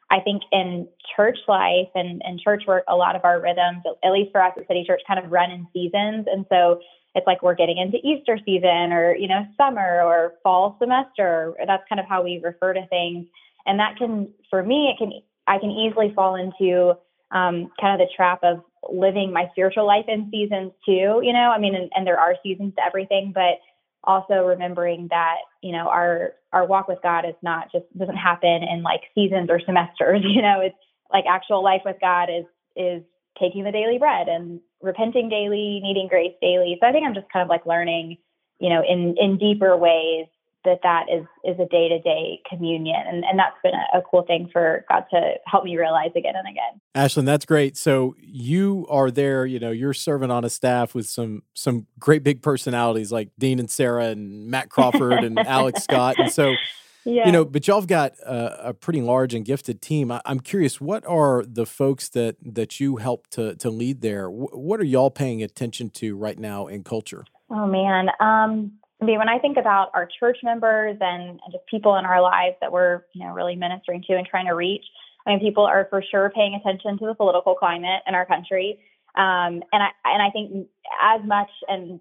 [0.09, 4.11] I think in church life and, and church work, a lot of our rhythms, at
[4.11, 6.79] least for us at City Church, kind of run in seasons, and so
[7.15, 11.53] it's like we're getting into Easter season or, you know, summer or fall semester.
[11.65, 13.27] That's kind of how we refer to things.
[13.65, 15.11] And that can, for me, it can,
[15.47, 16.95] I can easily fall into
[17.31, 21.51] um, kind of the trap of living my spiritual life in seasons too, you know,
[21.55, 23.59] I mean, and, and there are seasons to everything, but
[24.03, 28.61] also remembering that, you know, our, our walk with God is not just, doesn't happen
[28.63, 30.75] in like seasons or semesters, you know, it's
[31.11, 32.45] like actual life with God is,
[32.75, 33.03] is
[33.39, 36.77] taking the daily bread and repenting daily, needing grace daily.
[36.79, 38.17] So I think I'm just kind of like learning,
[38.59, 40.27] you know, in in deeper ways
[40.65, 44.01] that that is is a day to day communion, and and that's been a, a,
[44.01, 46.79] cool thing for God to help me realize again and again.
[46.95, 47.75] Ashlyn, that's great.
[47.77, 52.23] So you are there, you know, you're serving on a staff with some some great
[52.23, 56.55] big personalities like Dean and Sarah and Matt Crawford and Alex Scott, and so
[57.05, 57.25] yeah.
[57.25, 60.11] You know, but y'all have got a, a pretty large and gifted team.
[60.11, 64.23] I, am curious, what are the folks that that you help to to lead there?
[64.23, 67.25] W- what are y'all paying attention to right now in culture?
[67.49, 71.65] Oh man, um, I mean, when I think about our church members and, and just
[71.67, 74.85] people in our lives that we're you know really ministering to and trying to reach,
[75.25, 78.79] I mean, people are for sure paying attention to the political climate in our country,
[79.15, 80.67] um, and I and I think
[81.01, 81.99] as much and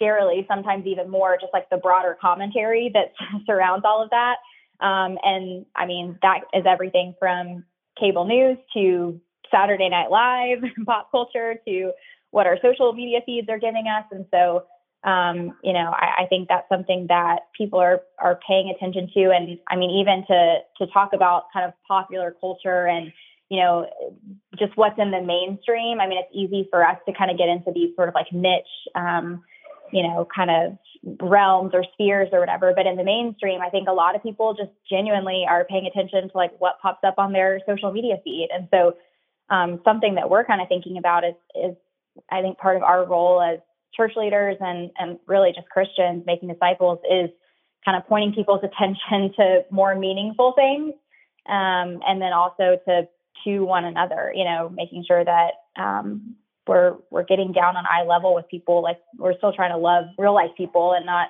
[0.00, 3.12] scarily, sometimes even more, just like the broader commentary that
[3.46, 4.36] surrounds all of that.
[4.80, 7.64] Um, and I mean, that is everything from
[7.98, 11.92] cable news to Saturday Night Live, pop culture to
[12.30, 14.04] what our social media feeds are giving us.
[14.10, 14.64] And so,
[15.08, 19.30] um, you know, I, I, think that's something that people are are paying attention to.
[19.30, 23.12] And I mean, even to to talk about kind of popular culture and
[23.50, 23.86] you know,
[24.58, 26.00] just what's in the mainstream.
[26.00, 28.32] I mean, it's easy for us to kind of get into these sort of like
[28.32, 29.42] niche um,
[29.94, 30.76] you know, kind of
[31.20, 32.72] realms or spheres or whatever.
[32.74, 36.28] But in the mainstream, I think a lot of people just genuinely are paying attention
[36.28, 38.48] to like what pops up on their social media feed.
[38.52, 38.94] And so
[39.50, 41.76] um, something that we're kind of thinking about is is
[42.28, 43.60] I think part of our role as
[43.94, 47.30] church leaders and and really just Christians making disciples is
[47.84, 50.94] kind of pointing people's attention to more meaningful things,
[51.48, 53.02] um, and then also to
[53.44, 54.32] to one another.
[54.34, 56.34] You know, making sure that um,
[56.66, 60.04] we're we're getting down on eye level with people like we're still trying to love
[60.18, 61.28] real life people and not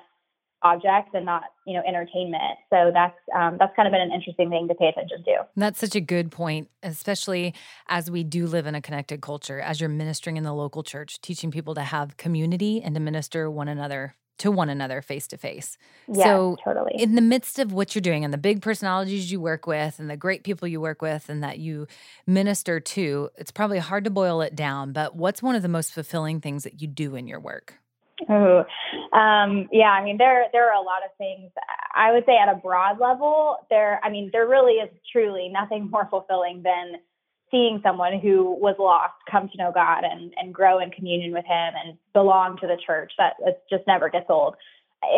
[0.61, 2.57] objects and not you know entertainment.
[2.69, 5.45] So that's um, that's kind of been an interesting thing to pay attention to.
[5.55, 7.53] That's such a good point especially
[7.87, 11.19] as we do live in a connected culture as you're ministering in the local church
[11.21, 15.37] teaching people to have community and to minister one another to one another face to
[15.37, 15.77] face.
[16.13, 16.91] So totally.
[16.95, 20.09] In the midst of what you're doing and the big personalities you work with and
[20.09, 21.87] the great people you work with and that you
[22.27, 25.93] minister to, it's probably hard to boil it down, but what's one of the most
[25.93, 27.75] fulfilling things that you do in your work?
[28.29, 28.63] Oh,
[29.11, 29.91] um, yeah.
[29.91, 31.51] I mean, there there are a lot of things.
[31.93, 33.99] I would say at a broad level, there.
[34.03, 36.93] I mean, there really is truly nothing more fulfilling than
[37.51, 41.45] seeing someone who was lost come to know God and, and grow in communion with
[41.45, 43.13] Him and belong to the church.
[43.17, 44.55] That it just never gets old.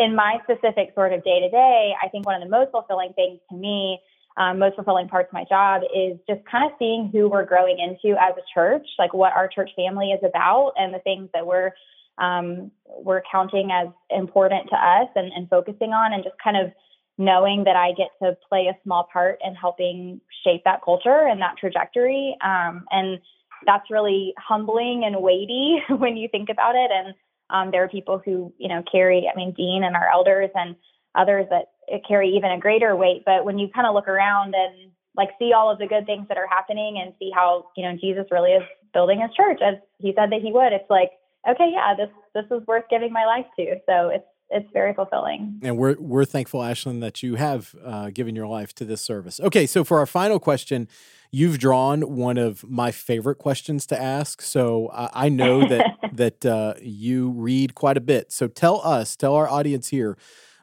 [0.02, 3.14] In my specific sort of day to day, I think one of the most fulfilling
[3.14, 4.00] things to me,
[4.36, 7.80] um, most fulfilling parts of my job is just kind of seeing who we're growing
[7.80, 11.46] into as a church, like what our church family is about and the things that
[11.46, 11.72] we're
[12.18, 16.72] um, we're counting as important to us and, and focusing on, and just kind of
[17.18, 21.42] knowing that I get to play a small part in helping shape that culture and
[21.42, 22.38] that trajectory.
[22.44, 23.20] Um, and
[23.66, 26.92] that's really humbling and weighty when you think about it.
[26.94, 27.14] And
[27.50, 30.76] um, there are people who, you know, carry, I mean, Dean and our elders and
[31.16, 31.68] others that
[32.08, 33.24] carry even a greater weight.
[33.26, 36.28] But when you kind of look around and like see all of the good things
[36.28, 39.76] that are happening and see how, you know, Jesus really is building his church as
[39.98, 41.12] he said that he would, it's like,
[41.50, 43.78] okay, yeah, this this is worth giving my life to.
[43.88, 45.60] So it's it's very fulfilling.
[45.62, 49.40] And we're we're thankful, Ashlyn, that you have uh, given your life to this service.
[49.40, 50.88] Okay, so for our final question,
[51.32, 54.42] you've drawn one of my favorite questions to ask.
[54.42, 58.32] So I, I know that that uh, you read quite a bit.
[58.32, 60.18] So tell us, tell our audience here.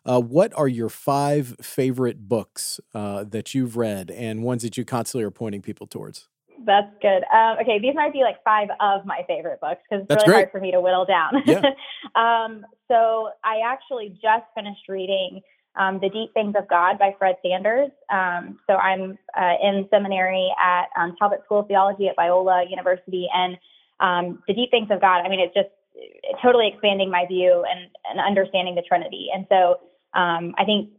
[0.07, 4.85] Uh, what are your five favorite books uh, that you've read and ones that you
[4.85, 6.29] constantly are pointing people towards?
[6.65, 7.25] That's good.
[7.35, 10.45] Um, okay, these might be like five of my favorite books because it's That's really
[10.45, 10.45] great.
[10.45, 11.43] hard for me to whittle down.
[11.47, 11.63] Yeah.
[12.15, 15.41] um, so I actually just finished reading
[15.77, 17.91] um, The Deep Things of God by Fred Sanders.
[18.11, 23.27] Um, so I'm uh, in seminary at um, Talbot School of Theology at Biola University,
[23.35, 23.59] and
[24.01, 25.23] um, The Deep Things of God.
[25.25, 25.71] I mean, it's just
[26.43, 29.29] totally expanding my view and, and understanding the Trinity.
[29.35, 29.81] And so
[30.19, 30.91] um, I think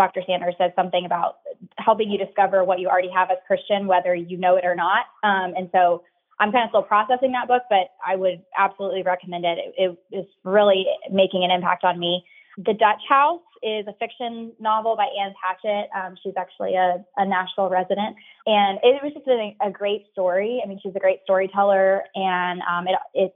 [0.00, 0.22] Dr.
[0.26, 1.40] Sanders said something about
[1.76, 5.04] helping you discover what you already have as Christian, whether you know it or not.
[5.22, 6.02] Um, and so
[6.38, 9.58] I'm kind of still processing that book, but I would absolutely recommend it.
[9.76, 12.24] It, is really making an impact on me.
[12.56, 15.90] The Dutch House is a fiction novel by Ann Patchett.
[15.94, 20.62] Um, she's actually a, a Nashville resident, and it was just a, a great story.
[20.64, 23.34] I mean, she's a great storyteller, and um, it it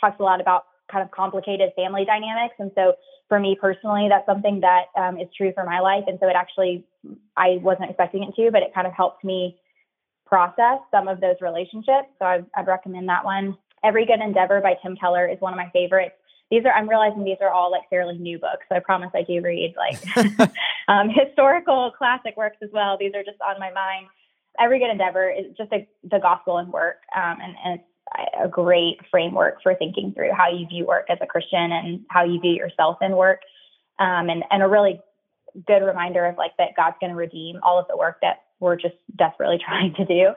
[0.00, 2.54] talks a lot about kind of complicated family dynamics.
[2.58, 2.94] And so
[3.28, 6.04] for me personally, that's something that um, is true for my life.
[6.06, 6.84] And so it actually,
[7.36, 9.58] I wasn't expecting it to, but it kind of helped me
[10.26, 12.08] process some of those relationships.
[12.18, 13.56] So I, I'd recommend that one.
[13.84, 16.14] Every Good Endeavor by Tim Keller is one of my favorites.
[16.50, 18.66] These are, I'm realizing these are all like fairly new books.
[18.68, 19.98] So I promise I do read like
[20.88, 22.96] um, historical classic works as well.
[22.98, 24.06] These are just on my mind.
[24.58, 26.98] Every Good Endeavor is just a, the gospel and work.
[27.14, 27.88] Um, and, and it's
[28.40, 32.24] a great framework for thinking through how you view work as a Christian and how
[32.24, 33.40] you view yourself in work.
[33.98, 35.00] Um, and, and a really
[35.66, 38.76] good reminder of like that God's going to redeem all of the work that we're
[38.76, 40.28] just desperately trying to do.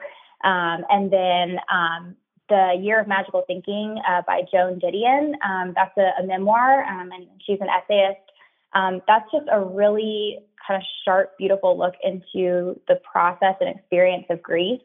[0.42, 2.16] Um, and then um,
[2.48, 5.34] the Year of Magical Thinking uh, by Joan Didion.
[5.46, 8.20] Um, that's a, a memoir, um, and she's an essayist.
[8.74, 14.26] Um, that's just a really kind of sharp, beautiful look into the process and experience
[14.30, 14.80] of grief.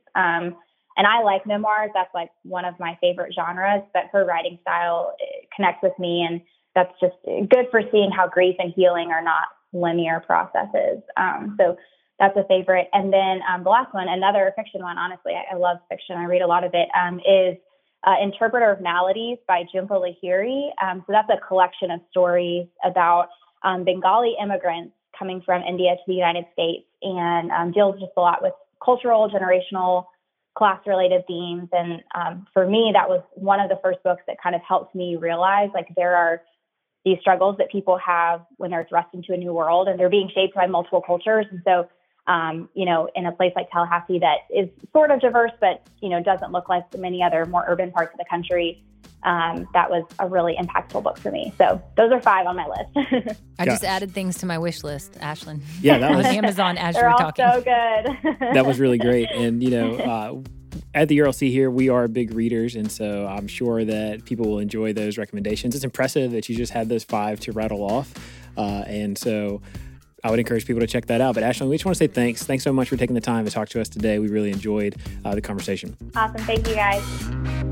[0.97, 1.91] And I like memoirs.
[1.93, 3.83] That's like one of my favorite genres.
[3.93, 6.41] But her writing style eh, connects with me, and
[6.73, 11.01] that's just good for seeing how grief and healing are not linear processes.
[11.17, 11.77] Um, so
[12.19, 12.87] that's a favorite.
[12.93, 14.97] And then um, the last one, another fiction one.
[14.97, 16.15] Honestly, I, I love fiction.
[16.17, 16.87] I read a lot of it.
[16.97, 17.57] Um, is
[18.05, 20.69] uh, Interpreter of Maladies by Jhumpa Lahiri.
[20.81, 23.29] Um, so that's a collection of stories about
[23.63, 28.21] um, Bengali immigrants coming from India to the United States, and um, deals just a
[28.21, 28.53] lot with
[28.83, 30.05] cultural, generational
[30.55, 31.69] class related themes.
[31.71, 34.95] And um, for me, that was one of the first books that kind of helped
[34.95, 36.41] me realize like there are
[37.03, 40.29] these struggles that people have when they're thrust into a new world and they're being
[40.33, 41.45] shaped by multiple cultures.
[41.51, 41.87] And so,
[42.27, 46.09] um, you know, in a place like Tallahassee that is sort of diverse, but, you
[46.09, 48.83] know, doesn't look like many other more urban parts of the country,
[49.25, 51.51] um, that was a really impactful book for me.
[51.57, 53.39] So those are five on my list.
[53.59, 55.61] I just added things to my wish list, Ashlyn.
[55.81, 57.45] Yeah, that was- on Amazon as you They're were all talking.
[57.45, 58.37] so good.
[58.53, 59.29] that was really great.
[59.31, 60.35] And you know, uh,
[60.93, 64.59] at the ERLC here, we are big readers, and so I'm sure that people will
[64.59, 65.73] enjoy those recommendations.
[65.73, 68.13] It's impressive that you just had those five to rattle off,
[68.57, 69.61] uh, and so.
[70.23, 71.35] I would encourage people to check that out.
[71.35, 72.43] But Ashlyn, we just want to say thanks.
[72.43, 74.17] Thanks so much for taking the time to talk to us today.
[74.17, 75.95] We really enjoyed uh, the conversation.
[76.15, 76.41] awesome.
[76.47, 77.64] Thank you guys.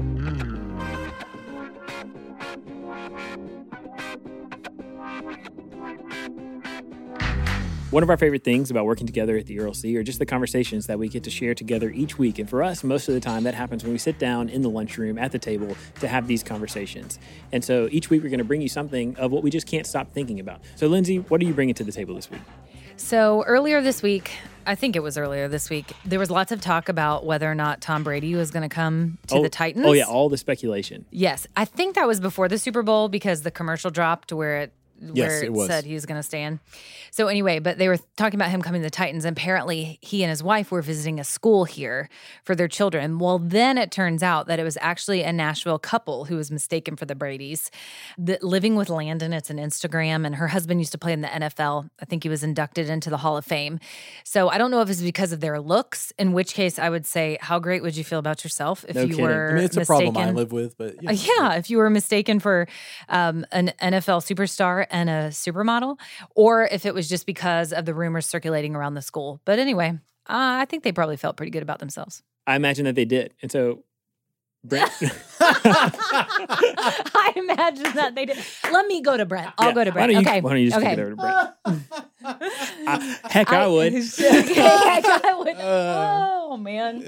[7.94, 10.88] One of our favorite things about working together at the ERLC are just the conversations
[10.88, 12.40] that we get to share together each week.
[12.40, 14.70] And for us, most of the time, that happens when we sit down in the
[14.72, 17.20] lunchroom at the table to have these conversations.
[17.52, 19.86] And so each week, we're going to bring you something of what we just can't
[19.86, 20.62] stop thinking about.
[20.76, 22.42] So, Lindsay, what are you bringing to the table this week?
[22.98, 24.32] So earlier this week,
[24.66, 27.56] I think it was earlier this week, there was lots of talk about whether or
[27.56, 29.86] not Tom Brady was going to come to oh, the Titans.
[29.86, 31.06] Oh, yeah, all the speculation.
[31.12, 34.74] Yes, I think that was before the Super Bowl because the commercial dropped where it
[35.14, 35.68] Yes, where it it, was.
[35.68, 36.60] said he was going to stay in.
[37.12, 39.26] So anyway, but they were talking about him coming to the Titans.
[39.26, 42.10] And apparently, he and his wife were visiting a school here
[42.44, 43.20] for their children.
[43.20, 46.96] Well, then it turns out that it was actually a Nashville couple who was mistaken
[46.96, 47.70] for the Brady's.
[48.18, 51.28] The, living with Landon, it's an Instagram, and her husband used to play in the
[51.28, 51.90] NFL.
[52.00, 53.80] I think he was inducted into the Hall of Fame.
[54.24, 56.12] So I don't know if it's because of their looks.
[56.18, 59.02] In which case, I would say, how great would you feel about yourself if No
[59.02, 59.26] you kidding.
[59.26, 61.20] were I mean, it's a problem I live with, but you Uh, know.
[61.38, 62.68] yeah, if you were mistaken for
[63.10, 66.00] um, an NFL superstar and a supermodel,
[66.36, 69.42] or if it was just because of the rumors circulating around the school.
[69.44, 69.90] But anyway,
[70.30, 72.24] uh, I think they probably felt pretty good about themselves.
[72.48, 73.34] I imagine that they did.
[73.42, 73.84] And so,
[74.64, 74.90] Brent,
[75.42, 78.38] I imagine that they did.
[78.72, 79.52] Let me go to Brent.
[79.58, 79.74] I'll Yeah.
[79.74, 80.12] go to Why Brent.
[80.14, 80.42] don't you- okay.
[80.42, 81.02] why don't you just kick okay.
[81.02, 81.50] it over to Brent?
[83.32, 83.94] heck, I, would.
[83.94, 85.48] okay, I would.
[85.58, 87.04] Uh, oh man.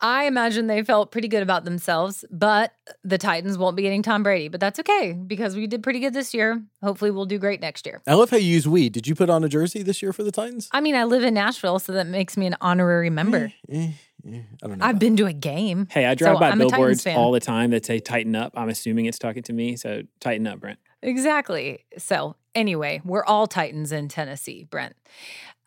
[0.00, 2.72] I imagine they felt pretty good about themselves, but
[3.02, 4.48] the Titans won't be getting Tom Brady.
[4.48, 6.62] But that's okay because we did pretty good this year.
[6.82, 8.00] Hopefully, we'll do great next year.
[8.06, 8.88] I love how you use we.
[8.88, 10.68] Did you put on a jersey this year for the Titans?
[10.72, 13.52] I mean, I live in Nashville, so that makes me an honorary member.
[13.70, 13.90] Eh,
[14.26, 14.84] eh, I don't know.
[14.84, 15.88] I've been to a game.
[15.90, 18.52] Hey, I drive So by I'm billboards all the time that say tighten up.
[18.56, 19.76] I'm assuming it's talking to me.
[19.76, 20.78] So tighten up, Brent.
[21.02, 21.84] Exactly.
[21.96, 24.96] So, anyway, we're all Titans in Tennessee, Brent.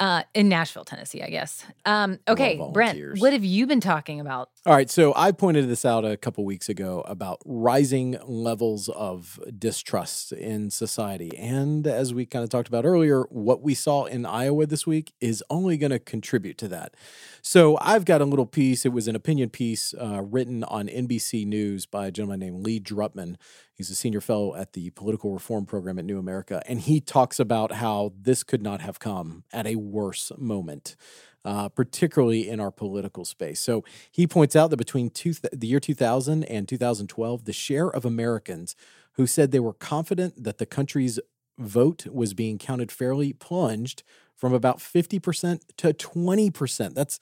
[0.02, 1.64] Uh, in Nashville, Tennessee, I guess.
[1.86, 4.50] Um, okay, Brent, what have you been talking about?
[4.66, 9.40] All right, so I pointed this out a couple weeks ago about rising levels of
[9.60, 11.30] distrust in society.
[11.38, 15.14] And as we kind of talked about earlier, what we saw in Iowa this week
[15.22, 16.96] is only going to contribute to that.
[17.44, 18.88] So I've got a little piece.
[18.88, 22.80] It was an opinion piece uh, written on NBC News by a gentleman named Lee
[22.80, 23.36] Drutman.
[23.82, 26.62] He's a senior fellow at the Political Reform Program at New America.
[26.68, 30.96] And he talks about how this could not have come at a worse moment
[31.44, 33.60] uh, particularly in our political space.
[33.60, 38.06] So he points out that between two the year 2000 and 2012, the share of
[38.06, 38.76] Americans
[39.14, 41.20] who said they were confident that the country's
[41.58, 44.04] vote was being counted fairly plunged
[44.36, 46.94] from about 50% to 20%.
[46.94, 47.20] That's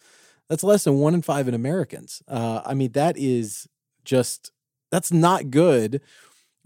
[0.48, 2.24] that's less than one in five in Americans.
[2.28, 3.68] Uh, I mean, that is
[4.04, 4.52] just
[4.92, 6.02] that's not good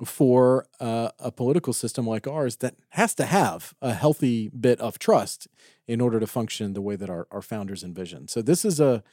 [0.06, 4.98] for uh, a political system like ours that has to have a healthy bit of
[5.00, 5.48] trust
[5.88, 8.30] in order to function the way that our, our founders envisioned.
[8.30, 9.04] So this is a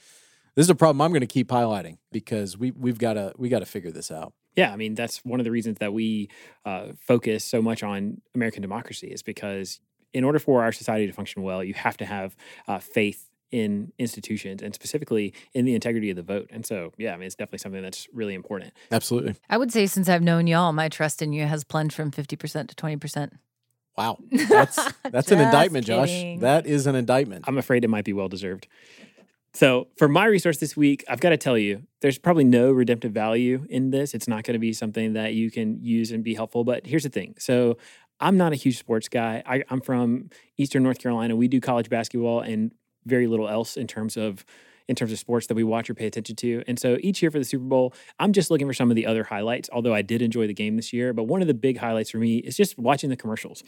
[0.54, 3.48] this is a problem I'm going to keep highlighting because we we've got to we
[3.48, 4.32] got to figure this out.
[4.56, 6.28] Yeah, I mean that's one of the reasons that we
[6.64, 9.80] uh, focus so much on American democracy is because
[10.12, 13.92] in order for our society to function well, you have to have uh, faith in
[13.98, 16.48] institutions and specifically in the integrity of the vote.
[16.50, 18.72] And so, yeah, I mean it's definitely something that's really important.
[18.90, 19.34] Absolutely.
[19.48, 22.68] I would say since I've known y'all, my trust in you has plunged from 50%
[22.68, 23.30] to 20%.
[23.96, 24.78] Wow, that's
[25.10, 26.38] that's an indictment, kidding.
[26.38, 26.40] Josh.
[26.42, 27.44] That is an indictment.
[27.46, 28.66] I'm afraid it might be well deserved.
[29.52, 33.12] So, for my resource this week, I've got to tell you, there's probably no redemptive
[33.12, 34.14] value in this.
[34.14, 36.62] It's not going to be something that you can use and be helpful.
[36.62, 37.34] But here's the thing.
[37.38, 37.76] So,
[38.20, 39.42] I'm not a huge sports guy.
[39.44, 41.34] I, I'm from Eastern North Carolina.
[41.34, 42.72] We do college basketball and
[43.06, 44.44] very little else in terms of
[44.90, 46.64] in terms of sports that we watch or pay attention to.
[46.66, 49.06] And so each year for the Super Bowl, I'm just looking for some of the
[49.06, 51.12] other highlights, although I did enjoy the game this year.
[51.12, 53.62] But one of the big highlights for me is just watching the commercials.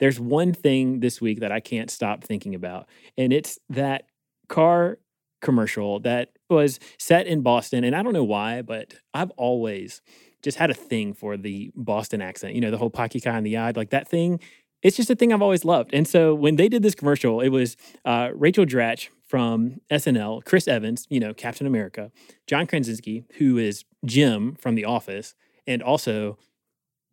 [0.00, 4.04] There's one thing this week that I can't stop thinking about, and it's that
[4.48, 4.98] car
[5.40, 7.82] commercial that was set in Boston.
[7.82, 10.02] And I don't know why, but I've always
[10.42, 12.54] just had a thing for the Boston accent.
[12.54, 14.40] You know, the whole Pocky Kai in the eye, like that thing.
[14.82, 15.94] It's just a thing I've always loved.
[15.94, 20.68] And so when they did this commercial, it was uh, Rachel Dratch from SNL, Chris
[20.68, 22.10] Evans, you know, Captain America,
[22.46, 25.34] John Krasinski, who is Jim from The Office,
[25.66, 26.38] and also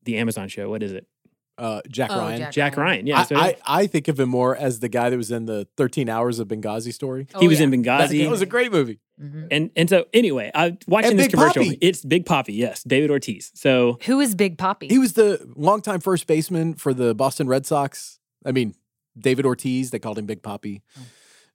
[0.04, 0.70] the Amazon show.
[0.70, 1.08] What is it?
[1.58, 2.40] Uh, Jack Oh, Ryan.
[2.40, 3.06] Jack Jack Ryan.
[3.08, 3.20] Yeah.
[3.20, 5.68] I, so I, I think of him more as the guy that was in the
[5.78, 7.28] 13 Hours of Benghazi story.
[7.40, 7.66] he Oh, was yeah.
[7.66, 8.24] in Benghazi.
[8.24, 9.00] that was a great movie.
[9.22, 9.48] Mhm.
[9.52, 11.64] and and so anyway, I watching And this Big commercial.
[11.64, 11.78] Papi.
[11.82, 13.52] It's Big Papi, yes, David Ortiz.
[13.54, 14.90] So Who is Big Papi?
[14.90, 18.18] He was the longtime first baseman for the Boston Red Sox.
[18.44, 18.74] I mean,
[19.16, 20.82] David Ortiz, they called him Big Papi.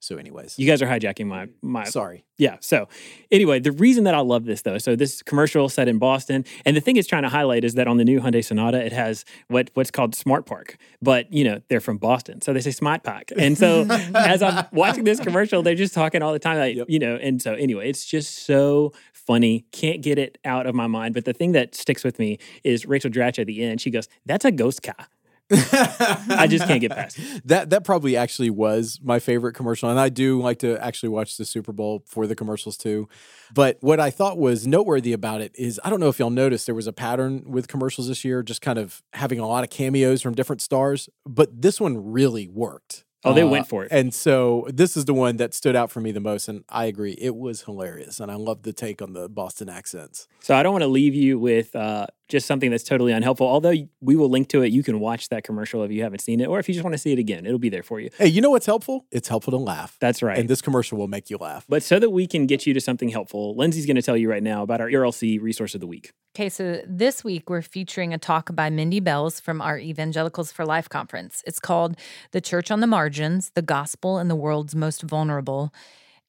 [0.01, 2.23] So, anyways, you guys are hijacking my my sorry.
[2.37, 2.55] Yeah.
[2.61, 2.87] So
[3.31, 6.75] anyway, the reason that I love this though, so this commercial set in Boston, and
[6.75, 9.25] the thing it's trying to highlight is that on the new Hyundai Sonata, it has
[9.49, 13.03] what what's called Smart Park, but you know they're from Boston, so they say Smart
[13.03, 13.31] Park.
[13.37, 13.81] And so
[14.15, 17.17] as I'm watching this commercial, they're just talking all the time, like you know.
[17.17, 19.65] And so anyway, it's just so funny.
[19.73, 21.13] Can't get it out of my mind.
[21.13, 23.81] But the thing that sticks with me is Rachel Dratch at the end.
[23.81, 25.07] She goes, "That's a ghost car."
[25.51, 27.41] I just can't get past it.
[27.45, 31.37] That that probably actually was my favorite commercial, and I do like to actually watch
[31.37, 33.07] the Super Bowl for the commercials too.
[33.53, 36.65] But what I thought was noteworthy about it is I don't know if y'all noticed
[36.65, 39.69] there was a pattern with commercials this year, just kind of having a lot of
[39.69, 41.09] cameos from different stars.
[41.25, 43.03] But this one really worked.
[43.25, 43.91] Oh, they Uh, went for it.
[43.91, 46.85] And so this is the one that stood out for me the most, and I
[46.85, 50.25] agree, it was hilarious, and I love the take on the Boston accents.
[50.39, 53.47] So I don't want to leave you with uh, just something that's totally unhelpful.
[53.47, 56.39] Although we will link to it, you can watch that commercial if you haven't seen
[56.39, 58.09] it, or if you just want to see it again, it'll be there for you.
[58.17, 59.05] Hey, you know what's helpful?
[59.11, 59.97] It's helpful to laugh.
[59.99, 60.37] That's right.
[60.37, 61.65] And this commercial will make you laugh.
[61.67, 64.29] But so that we can get you to something helpful, Lindsay's going to tell you
[64.29, 66.13] right now about our ERLC resource of the week.
[66.35, 70.63] Okay, so this week we're featuring a talk by Mindy Belz from our Evangelicals for
[70.65, 71.43] Life conference.
[71.47, 71.97] It's called
[72.31, 75.73] The Church on the Margins The Gospel and the World's Most Vulnerable.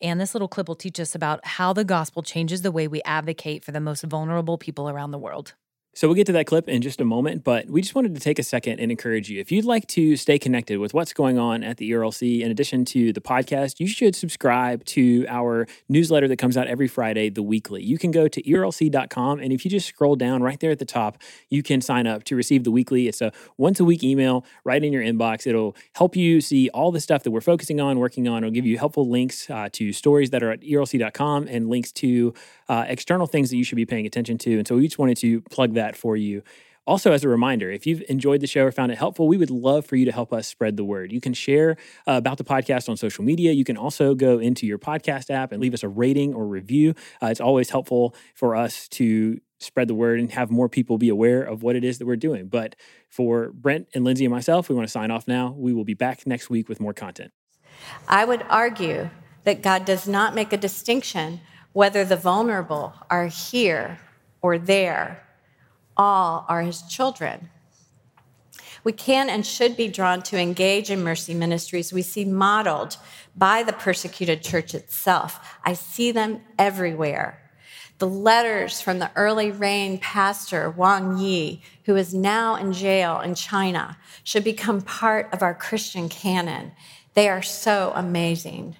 [0.03, 3.03] And this little clip will teach us about how the gospel changes the way we
[3.03, 5.53] advocate for the most vulnerable people around the world.
[5.93, 8.20] So we'll get to that clip in just a moment, but we just wanted to
[8.20, 9.41] take a second and encourage you.
[9.41, 12.84] If you'd like to stay connected with what's going on at the ERLC, in addition
[12.86, 17.43] to the podcast, you should subscribe to our newsletter that comes out every Friday, the
[17.43, 17.82] weekly.
[17.82, 20.84] You can go to ERLC.com, and if you just scroll down right there at the
[20.84, 21.18] top,
[21.49, 23.09] you can sign up to receive the weekly.
[23.09, 25.45] It's a once a week email right in your inbox.
[25.45, 28.45] It'll help you see all the stuff that we're focusing on, working on.
[28.45, 32.32] It'll give you helpful links uh, to stories that are at ERLC.com and links to
[32.70, 34.58] uh, external things that you should be paying attention to.
[34.58, 36.42] And so we just wanted to plug that for you.
[36.86, 39.50] Also, as a reminder, if you've enjoyed the show or found it helpful, we would
[39.50, 41.10] love for you to help us spread the word.
[41.10, 41.72] You can share
[42.06, 43.50] uh, about the podcast on social media.
[43.50, 46.94] You can also go into your podcast app and leave us a rating or review.
[47.20, 51.08] Uh, it's always helpful for us to spread the word and have more people be
[51.08, 52.46] aware of what it is that we're doing.
[52.46, 52.76] But
[53.08, 55.54] for Brent and Lindsay and myself, we want to sign off now.
[55.58, 57.32] We will be back next week with more content.
[58.06, 59.10] I would argue
[59.42, 61.40] that God does not make a distinction
[61.72, 63.98] whether the vulnerable are here
[64.42, 65.22] or there
[65.96, 67.50] all are his children.
[68.82, 72.96] We can and should be drawn to engage in mercy ministries we see modeled
[73.36, 75.58] by the persecuted church itself.
[75.64, 77.38] I see them everywhere.
[77.98, 83.34] The letters from the early rain pastor Wang Yi, who is now in jail in
[83.34, 86.72] China, should become part of our Christian canon.
[87.12, 88.76] They are so amazing.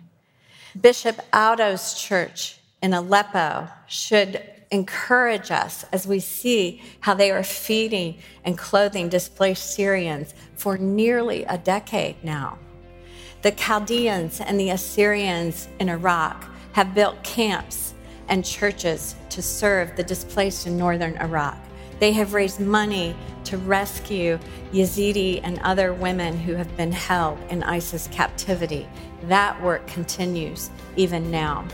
[0.80, 8.16] Bishop Audo's church in Aleppo should encourage us as we see how they are feeding
[8.45, 12.59] and clothing displaced Syrians for nearly a decade now.
[13.43, 17.95] The Chaldeans and the Assyrians in Iraq have built camps
[18.28, 21.59] and churches to serve the displaced in northern Iraq.
[21.99, 24.39] They have raised money to rescue
[24.72, 28.87] Yazidi and other women who have been held in ISIS captivity.
[29.24, 31.66] That work continues even now.